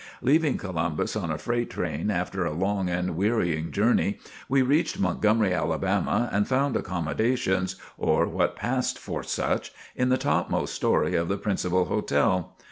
Leaving 0.23 0.57
Columbus 0.57 1.15
on 1.15 1.29
a 1.29 1.37
freight 1.37 1.69
train, 1.69 2.09
after 2.09 2.43
a 2.43 2.53
long 2.53 2.89
and 2.89 3.15
wearying 3.15 3.71
journey 3.71 4.17
we 4.49 4.63
reached 4.63 4.99
Montgomery, 4.99 5.53
Alabama, 5.53 6.27
and 6.31 6.47
found 6.47 6.75
accommodations, 6.75 7.75
or 7.99 8.27
what 8.27 8.55
passed 8.55 8.97
for 8.97 9.21
such, 9.21 9.71
in 9.95 10.09
the 10.09 10.17
topmost 10.17 10.73
story 10.73 11.13
of 11.13 11.27
the 11.27 11.37
principal 11.37 11.85
hotel. 11.85 12.55